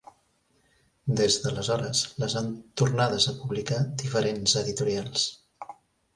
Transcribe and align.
Des 1.19 1.37
d'aleshores 1.43 2.01
les 2.23 2.37
han 2.41 2.49
tornades 2.83 3.29
a 3.33 3.35
publicar 3.43 3.79
diferents 4.03 4.59
editorials. 4.65 5.29